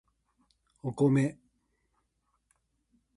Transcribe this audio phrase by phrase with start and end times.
[0.81, 1.37] お米